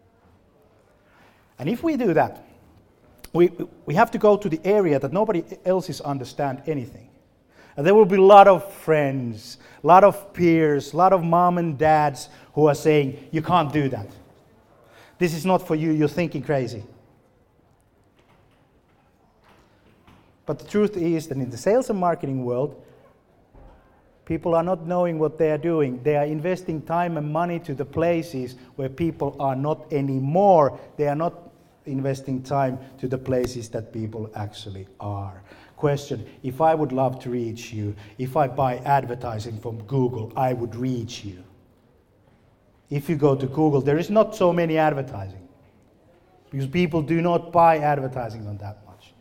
[1.59, 2.45] And if we do that,
[3.37, 3.51] we,
[3.87, 7.09] we have to go to the area that nobody else is understand anything.
[7.77, 11.23] And there will be a lot of friends, a lot of peers, a lot of
[11.23, 14.09] mom and dads who are saying, You can't do that.
[15.19, 16.85] This is not for you, you're thinking crazy.
[20.47, 22.81] But the truth is that in the sales and marketing world,
[24.25, 26.03] people are not knowing what they are doing.
[26.03, 30.79] They are investing time and money to the places where people are not anymore.
[30.97, 31.46] They are not
[31.87, 35.43] investing time to the places that people actually are
[35.77, 40.53] question if I would love to reach you, if I buy advertising from Google, I
[40.53, 41.45] would reach you.
[42.91, 45.47] If you go to Google, there is not so many advertising
[46.51, 49.13] because people do not buy advertising on that much.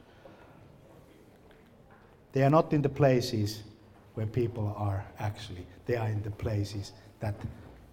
[2.32, 3.64] They are not in the places
[4.14, 5.66] where people are actually.
[5.86, 7.36] They are in the places that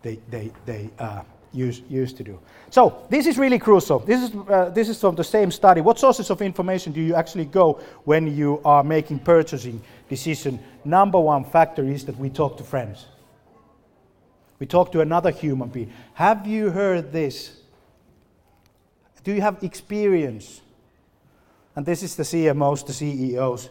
[0.02, 1.22] they, they, they uh,
[1.52, 2.38] use, used to do.
[2.70, 3.98] So this is really crucial.
[3.98, 5.80] This is, uh, this is from the same study.
[5.80, 10.58] What sources of information do you actually go when you are making purchasing decision?
[10.84, 13.06] Number one factor is that we talk to friends.
[14.58, 15.92] We talk to another human being.
[16.14, 17.56] Have you heard this?
[19.24, 20.60] Do you have experience?
[21.74, 23.70] And this is the CMOs, the CEOs,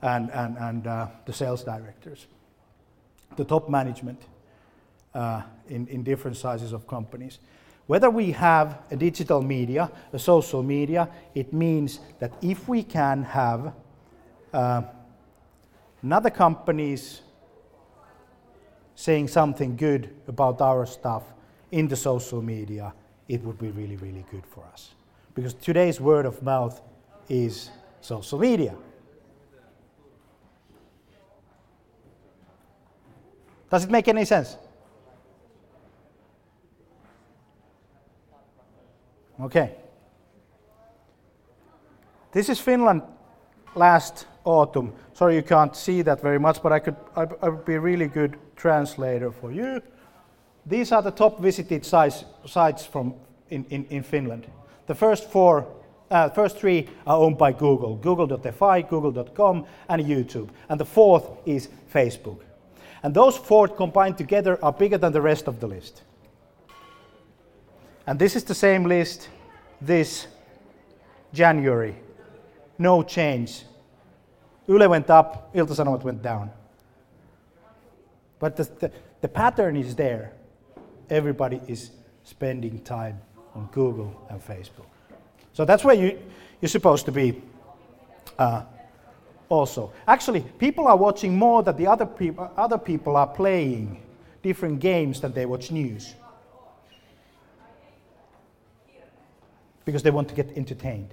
[0.00, 2.26] and, and, and uh, the sales directors,
[3.36, 4.20] the top management
[5.14, 7.38] uh, in, in different sizes of companies.
[7.86, 13.24] Whether we have a digital media, a social media, it means that if we can
[13.24, 13.74] have
[14.52, 14.82] uh,
[16.02, 17.22] another companies
[18.94, 21.24] saying something good about our stuff
[21.72, 22.92] in the social media,
[23.28, 24.92] it would be really, really good for us.
[25.34, 26.80] Because today's word of mouth
[27.28, 28.74] is social media.
[33.70, 34.56] Does it make any sense?
[39.42, 39.74] Okay.
[42.32, 43.02] This is Finland
[43.74, 44.92] last autumn.
[45.14, 47.80] Sorry you can't see that very much, but I could I, I would be a
[47.80, 49.82] really good translator for you.
[50.64, 53.14] These are the top visited sites, sites from
[53.50, 54.46] in, in, in Finland.
[54.86, 55.66] The first four
[56.10, 60.50] uh, first three are owned by Google Google.fi, Google.com, and YouTube.
[60.68, 62.38] And the fourth is Facebook.
[63.02, 66.02] And those four combined together are bigger than the rest of the list.
[68.06, 69.28] And this is the same list
[69.80, 70.26] this
[71.32, 71.96] January.
[72.78, 73.64] No change.
[74.66, 76.50] Yle went up, Ilta-Sanomat went down.
[78.38, 80.32] But the, the, the pattern is there.
[81.10, 81.90] Everybody is
[82.24, 83.20] spending time
[83.54, 84.86] on Google and Facebook.
[85.52, 86.18] So that's where you,
[86.60, 87.40] you're supposed to be
[88.38, 88.62] uh,
[89.48, 89.92] also.
[90.08, 94.02] Actually, people are watching more that the other, peop- other people are playing
[94.42, 96.14] different games than they watch news.
[99.84, 101.12] Because they want to get entertained.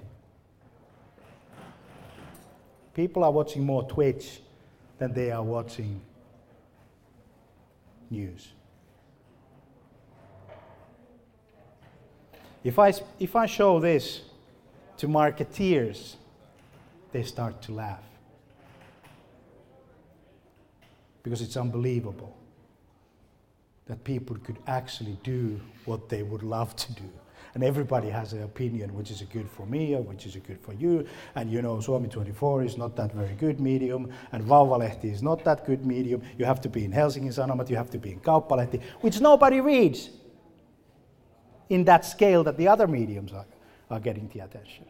[2.94, 4.40] People are watching more Twitch
[4.98, 6.00] than they are watching
[8.10, 8.48] news.
[12.62, 14.20] If I, if I show this
[14.98, 16.16] to marketeers,
[17.12, 18.04] they start to laugh.
[21.22, 22.36] Because it's unbelievable
[23.90, 27.10] that people could actually do what they would love to do.
[27.54, 30.38] And everybody has an opinion, which is a good for me or which is a
[30.38, 31.04] good for you.
[31.34, 35.42] And you know, Suomi 24 is not that very good medium, and Vauvalehti is not
[35.44, 36.22] that good medium.
[36.38, 39.60] You have to be in Helsingin Sanomat, you have to be in Kauppalehti, which nobody
[39.60, 40.10] reads
[41.68, 43.46] in that scale that the other mediums are,
[43.90, 44.84] are getting the attention.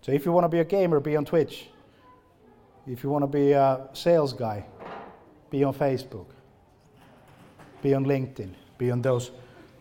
[0.00, 1.68] So if you want to be a gamer, be on Twitch.
[2.88, 4.66] If you want to be a sales guy,
[5.50, 6.26] be on Facebook,
[7.82, 9.32] be on LinkedIn, be on those,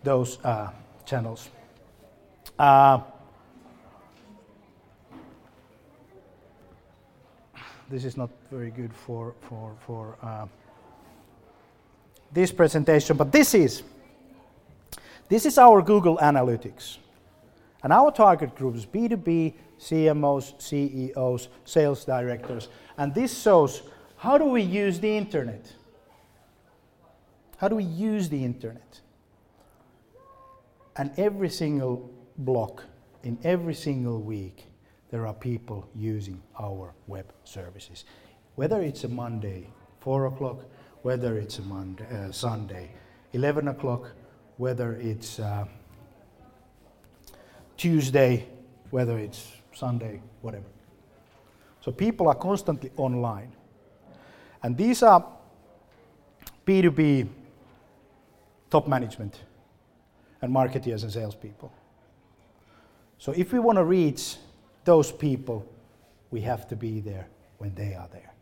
[0.04, 0.72] those uh,
[1.06, 1.50] channels.
[2.58, 3.00] Uh,
[7.90, 10.48] this is not very good for, for, for uh,
[12.32, 13.84] this presentation, but this is.
[15.28, 16.98] This is our Google Analytics.
[17.84, 22.68] And our target group is B2B, CMOs, CEOs, sales directors.
[22.98, 23.84] And this shows
[24.20, 25.74] how do we use the internet?
[27.56, 29.00] How do we use the internet?
[30.98, 32.84] And every single block,
[33.24, 34.66] in every single week,
[35.10, 38.04] there are people using our web services.
[38.56, 39.68] Whether it's a Monday,
[40.02, 40.66] 4 o'clock,
[41.02, 42.92] whether it's a Monday, uh, Sunday,
[43.32, 44.12] 11 o'clock,
[44.58, 45.66] whether it's uh,
[47.78, 48.46] Tuesday,
[48.90, 50.66] whether it's Sunday, whatever.
[51.80, 53.54] So people are constantly online.
[54.64, 55.26] And these are
[56.66, 57.28] B2B
[58.70, 59.40] top management
[60.42, 61.72] and marketeers and salespeople.
[63.18, 64.38] So if we want to reach
[64.86, 65.66] those people,
[66.32, 68.34] we have to be there when they are there.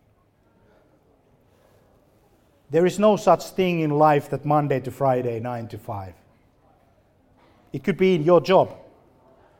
[2.70, 6.13] There is no such thing in life that Monday to Friday, 9 to 5.
[7.74, 8.76] It could be in your job,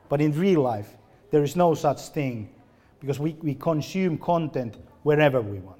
[0.08, 0.96] but in real life,
[1.30, 2.50] there is no such thing
[3.00, 5.77] because we, we consume content wherever we want.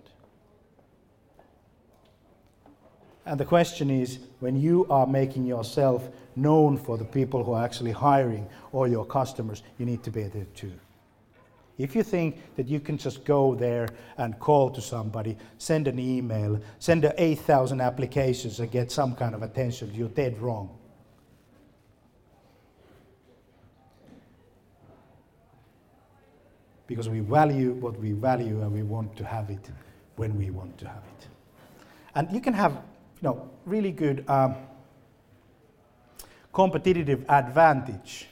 [3.29, 7.63] And the question is when you are making yourself known for the people who are
[7.63, 10.73] actually hiring or your customers, you need to be there too.
[11.77, 15.99] If you think that you can just go there and call to somebody, send an
[15.99, 20.75] email, send 8,000 applications and get some kind of attention, you're dead wrong.
[26.87, 29.71] because we value what we value and we want to have it
[30.17, 31.29] when we want to have it.
[32.15, 32.83] And you can have
[33.21, 34.55] you know, really good um,
[36.53, 38.29] competitive advantage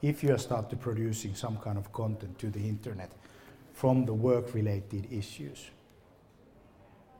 [0.00, 3.10] if you start to producing some kind of content to the internet
[3.72, 5.70] from the work-related issues.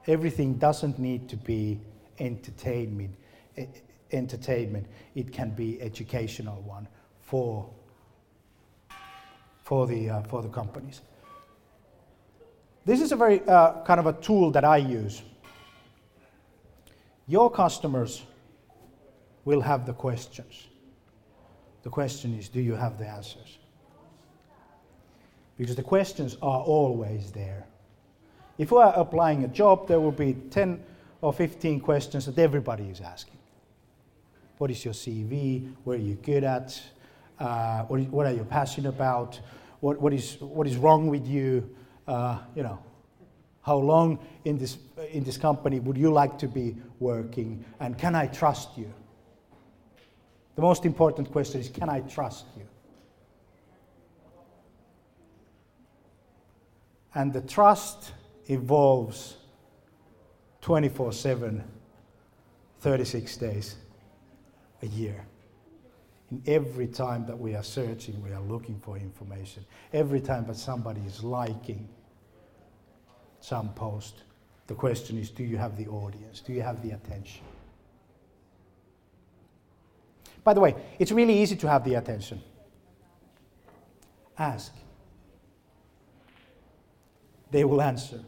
[0.07, 1.80] Everything doesn't need to be
[2.18, 3.14] entertainment.
[3.57, 3.66] e-
[4.12, 4.86] Entertainment.
[5.14, 6.86] It can be educational one
[7.22, 7.70] for
[9.62, 11.00] for the uh, for the companies.
[12.84, 15.22] This is a very uh, kind of a tool that I use.
[17.27, 18.23] Your customers
[19.45, 20.66] will have the questions.
[21.83, 23.59] The question is, do you have the answers?
[25.57, 27.66] Because the questions are always there.
[28.59, 30.83] If we are applying a job, there will be 10
[31.20, 33.39] or 15 questions that everybody is asking.
[34.59, 35.73] What is your CV?
[35.85, 36.81] Where are you good at?
[37.39, 39.41] Uh, what, what are you passionate about?
[39.81, 41.68] What, what, is, what is wrong with you?
[42.07, 42.79] Uh, you know,
[43.62, 44.78] how long in this,
[45.10, 47.64] in this company would you like to be working?
[47.80, 48.92] And can I trust you?
[50.56, 52.66] The most important question is can I trust you?
[57.14, 58.12] And the trust
[58.46, 59.36] evolves
[60.62, 61.62] 24 7,
[62.80, 63.76] 36 days
[64.82, 65.24] a year.
[66.30, 69.64] In every time that we are searching, we are looking for information.
[69.92, 71.88] Every time that somebody is liking
[73.43, 74.22] some post,
[74.68, 76.40] the question is do you have the audience?
[76.40, 77.43] Do you have the attention?
[80.45, 82.40] By the way, it's really easy to have the attention.
[84.38, 84.72] Ask.
[87.51, 88.20] They will answer.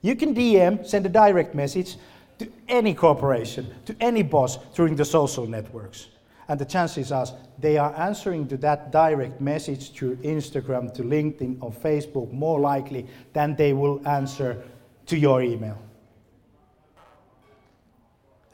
[0.00, 1.96] You can DM, send a direct message
[2.38, 6.08] to any corporation, to any boss during the social networks.
[6.52, 7.26] And the chances are
[7.58, 13.06] they are answering to that direct message through Instagram, to LinkedIn, or Facebook more likely
[13.32, 14.62] than they will answer
[15.06, 15.78] to your email.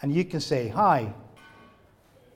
[0.01, 1.13] And you can say, Hi,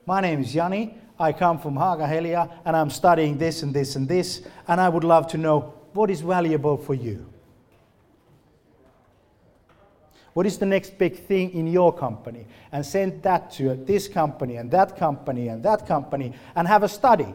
[0.05, 0.99] my name is Jani.
[1.17, 5.05] I come from Haaga-Helia and I'm studying this and this and this, and I would
[5.05, 7.32] love to know what is valuable for you.
[10.35, 12.47] What is the next big thing in your company?
[12.71, 16.89] And send that to this company and that company and that company and have a
[16.89, 17.35] study.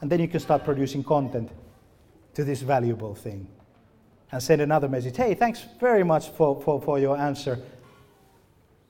[0.00, 1.50] And then you can start producing content
[2.34, 3.46] to this valuable thing.
[4.32, 7.58] And send another message hey, thanks very much for, for, for your answer.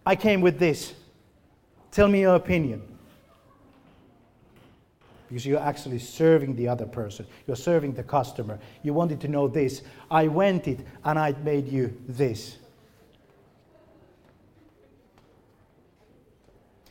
[0.07, 0.95] I came with this.
[1.91, 2.90] Tell me your opinion.
[5.31, 8.59] Because you're actually serving the other person, you're serving the customer.
[8.83, 9.83] You wanted to know this.
[10.11, 12.59] I went it and I made you this.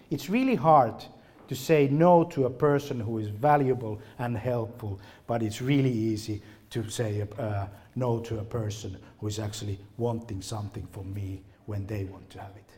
[0.10, 1.04] It's really hard
[1.50, 6.42] to say no to a person who is valuable and helpful, but it's really easy
[6.70, 7.66] to say uh,
[7.98, 12.40] no to a person who is actually wanting something from me when they want to
[12.40, 12.69] have it.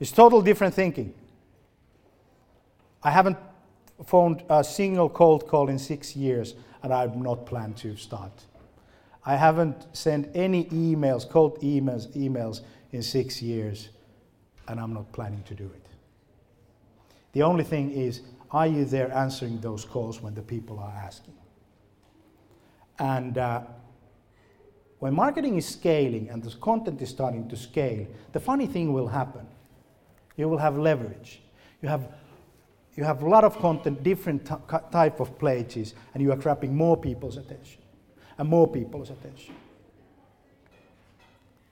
[0.00, 1.14] It's total different thinking.
[3.02, 3.36] I haven't
[4.06, 8.32] phoned a single cold call in six years, and I've not planned to start.
[9.24, 12.60] I haven't sent any emails, cold emails, emails
[12.92, 13.88] in six years,
[14.68, 15.86] and I'm not planning to do it.
[17.32, 21.34] The only thing is, are you there answering those calls when the people are asking?
[22.98, 23.62] And uh,
[24.98, 29.08] when marketing is scaling and the content is starting to scale, the funny thing will
[29.08, 29.46] happen.
[30.36, 31.40] You will have leverage.
[31.82, 32.08] You have,
[32.96, 34.54] you have a lot of content, different t-
[34.90, 37.82] type of places, and you are grabbing more people's attention
[38.38, 39.54] and more people's attention.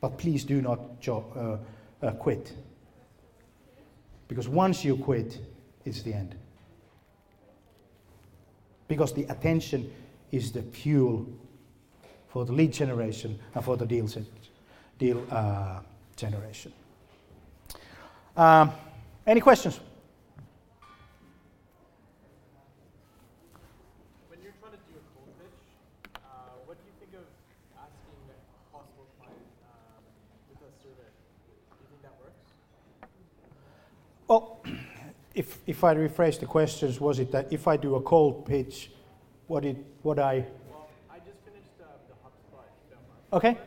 [0.00, 1.60] But please do not jo-
[2.02, 2.52] uh, uh, quit.
[4.28, 5.38] Because once you quit,
[5.84, 6.34] it's the end.
[8.88, 9.92] Because the attention
[10.30, 11.26] is the fuel
[12.28, 14.08] for the lead generation and for the deal,
[14.98, 15.80] deal uh,
[16.16, 16.72] generation.
[18.36, 18.72] Um,
[19.26, 19.78] any questions?
[24.28, 26.20] When you're trying to do a cold pitch, uh,
[26.64, 27.26] what do you think of
[27.76, 28.36] asking a
[28.74, 29.36] possible client
[29.68, 30.02] um,
[30.48, 31.10] with a survey?
[31.44, 32.40] Do you think that works?
[34.28, 34.64] Well,
[35.34, 38.90] if, if I rephrase the questions, was it that if I do a cold pitch,
[39.46, 40.46] what it what I?
[40.70, 43.36] Well, I just finished uh, the HubSpot demo.
[43.36, 43.52] Okay.
[43.52, 43.60] And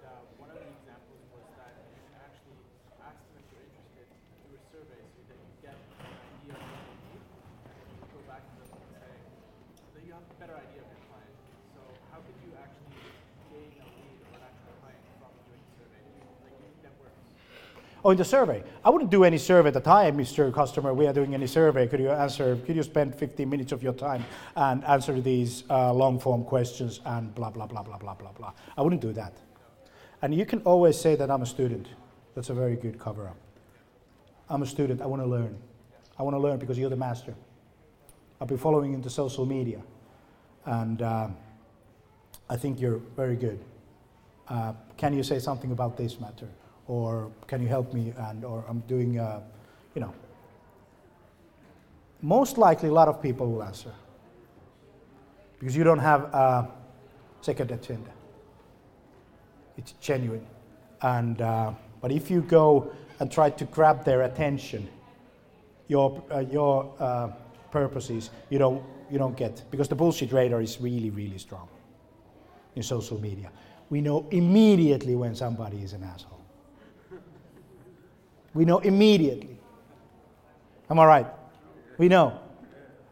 [0.00, 2.56] uh, one of the examples was that you can actually
[3.04, 4.06] ask them if they're interested
[4.40, 7.20] through a survey so that you get an idea of what they need,
[7.68, 9.12] and then you can go back to them and say,
[9.92, 11.36] so you have a better idea of your client.
[11.76, 12.96] So how could you actually
[13.52, 16.00] gain a lead or an actual client from doing a survey?
[16.44, 17.24] Like, do you think that works?
[18.06, 18.62] Oh, in the survey.
[18.84, 20.52] I wouldn't do any survey at the time, Mr.
[20.52, 20.92] Customer.
[20.92, 21.86] We are doing any survey.
[21.86, 22.56] Could you answer?
[22.66, 24.26] Could you spend 15 minutes of your time
[24.56, 28.52] and answer these uh, long form questions and blah blah blah blah blah blah blah?
[28.76, 29.32] I wouldn't do that.
[30.20, 31.86] And you can always say that I'm a student.
[32.34, 33.38] That's a very good cover up.
[34.50, 35.00] I'm a student.
[35.00, 35.56] I want to learn.
[36.18, 37.34] I want to learn because you're the master.
[38.38, 39.80] I've been following you into social media,
[40.66, 41.28] and uh,
[42.50, 43.64] I think you're very good.
[44.46, 46.48] Uh, can you say something about this matter?
[46.86, 48.12] Or can you help me?
[48.16, 49.40] And or i'm doing uh,
[49.94, 50.12] you know.
[52.22, 53.92] Most likely a lot of people will answer.
[55.58, 56.68] Because you don't have a
[57.42, 58.10] second agenda
[59.76, 60.46] it's genuine.
[61.02, 64.88] And uh, but if you go and try to grab their attention
[65.88, 67.28] your uh, your uh,
[67.70, 69.62] purposes you don't you don't get.
[69.70, 71.68] Because the bullshit radar is really really strong
[72.74, 73.50] in social media.
[73.90, 76.33] We know immediately when somebody is an asshole
[78.54, 79.58] we know immediately.
[80.88, 81.26] Am I right?
[81.98, 82.38] We know.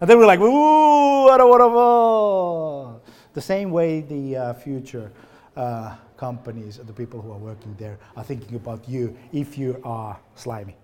[0.00, 3.12] And then we're like, ooh, I don't want to.
[3.34, 5.10] The same way the uh, future
[5.56, 9.80] uh, companies and the people who are working there are thinking about you if you
[9.84, 10.76] are slimy.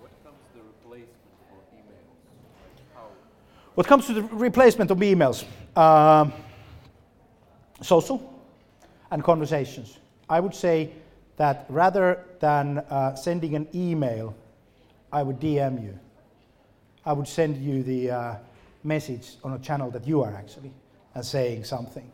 [0.00, 2.78] What comes to the replacement for emails?
[2.94, 3.06] How?
[3.74, 5.44] What comes to the replacement of emails?
[5.76, 6.32] Um,
[7.82, 8.42] social
[9.10, 9.98] and conversations.
[10.28, 10.92] I would say
[11.42, 14.32] that rather than uh, sending an email,
[15.12, 15.98] I would DM you.
[17.04, 18.34] I would send you the uh,
[18.84, 20.70] message on a channel that you are actually
[21.16, 22.08] and saying something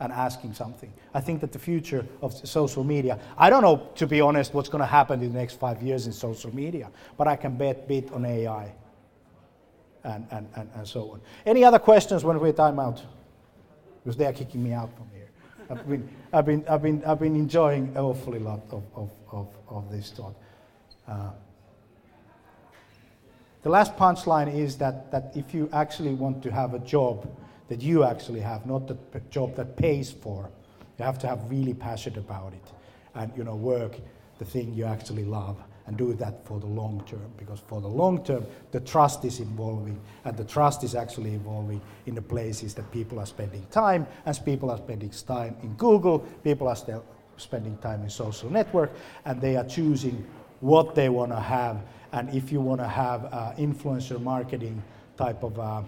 [0.00, 0.92] and asking something.
[1.14, 4.68] I think that the future of social media, I don't know, to be honest, what's
[4.68, 7.86] going to happen in the next five years in social media, but I can bet
[7.86, 8.74] bit on AI
[10.02, 11.20] and, and, and, and so on.
[11.46, 13.00] Any other questions when we time out?
[14.02, 15.28] Because they are kicking me out from here.
[15.70, 19.48] I've been, I've been, I've been, I've been enjoying an awfully lot of, of, of,
[19.68, 20.34] of this talk.
[21.06, 21.30] Uh,
[23.62, 27.28] the last punchline is that, that if you actually want to have a job
[27.68, 30.50] that you actually have, not the p- job that pays for,
[30.98, 32.72] you have to have really passionate about it
[33.14, 33.96] and you know work
[34.38, 35.56] the thing you actually love
[35.88, 39.40] and do that for the long term because for the long term the trust is
[39.40, 44.06] evolving and the trust is actually evolving in the places that people are spending time
[44.26, 47.04] as people are spending time in google people are still
[47.38, 48.92] spending time in social network
[49.24, 50.26] and they are choosing
[50.60, 51.80] what they want to have.
[52.12, 54.82] And if you want to have uh, influencer marketing
[55.16, 55.82] type of uh,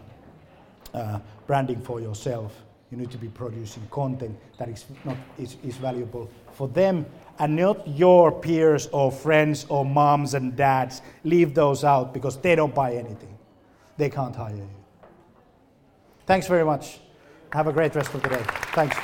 [0.95, 5.77] uh, branding for yourself you need to be producing content that is, not, is, is
[5.77, 7.07] valuable for them
[7.41, 11.01] and not your peers or friends or moms and dads.
[11.25, 13.37] Leave those out because they don't buy anything.
[13.97, 14.69] They can't hire you.
[16.27, 17.01] Thanks very much.
[17.53, 18.43] Have a great rest of the day.
[18.75, 18.97] Thanks.